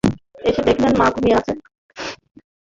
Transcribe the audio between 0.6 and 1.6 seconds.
দেখলেন মা ঘুমিয়ে আছেন।